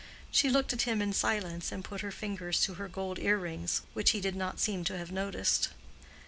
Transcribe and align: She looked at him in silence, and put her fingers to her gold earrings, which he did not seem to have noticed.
She 0.31 0.49
looked 0.49 0.73
at 0.73 0.81
him 0.81 0.99
in 0.99 1.13
silence, 1.13 1.71
and 1.71 1.83
put 1.85 2.01
her 2.01 2.09
fingers 2.09 2.59
to 2.61 2.73
her 2.73 2.87
gold 2.87 3.19
earrings, 3.19 3.83
which 3.93 4.09
he 4.17 4.19
did 4.19 4.35
not 4.35 4.59
seem 4.59 4.83
to 4.85 4.97
have 4.97 5.11
noticed. 5.11 5.69